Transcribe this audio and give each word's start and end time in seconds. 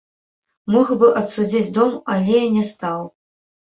Мог 0.75 0.87
бы 1.03 1.11
адсудзіць 1.23 1.71
дом, 1.79 1.95
але 2.17 2.37
не 2.59 2.69
стаў. 2.75 3.11